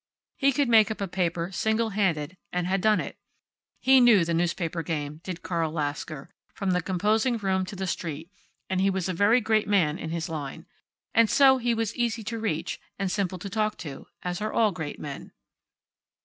He 0.35 0.51
could 0.51 0.67
make 0.67 0.89
up 0.89 0.99
a 0.99 1.07
paper 1.07 1.51
single 1.51 1.91
handed, 1.91 2.35
and 2.51 2.65
had 2.65 2.81
done 2.81 2.99
it. 2.99 3.19
He 3.79 4.01
knew 4.01 4.25
the 4.25 4.33
newspaper 4.33 4.81
game, 4.81 5.21
did 5.23 5.43
Carl 5.43 5.71
Lasker, 5.71 6.31
from 6.55 6.71
the 6.71 6.81
composing 6.81 7.37
room 7.37 7.65
to 7.67 7.75
the 7.75 7.85
street, 7.85 8.31
and 8.67 8.81
he 8.81 8.89
was 8.89 9.07
a 9.07 9.13
very 9.13 9.39
great 9.41 9.67
man 9.67 9.99
in 9.99 10.09
his 10.09 10.27
line. 10.27 10.65
And 11.13 11.29
so 11.29 11.59
he 11.59 11.75
was 11.75 11.95
easy 11.95 12.23
to 12.23 12.39
reach, 12.39 12.81
and 12.97 13.11
simple 13.11 13.37
to 13.37 13.47
talk 13.47 13.77
to, 13.85 14.07
as 14.23 14.41
are 14.41 14.51
all 14.51 14.71
great 14.71 14.99
men. 14.99 15.33